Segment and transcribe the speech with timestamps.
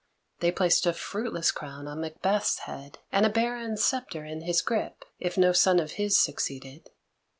[0.39, 5.05] They placed a fruitless crown on Macbeth's head, and a barren sceptre in his grip,
[5.19, 6.89] if no son of his succeeded.